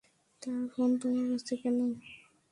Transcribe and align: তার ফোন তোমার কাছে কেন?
তার 0.41 0.61
ফোন 0.73 0.89
তোমার 1.01 1.25
কাছে 1.31 1.53
কেন? 1.61 1.77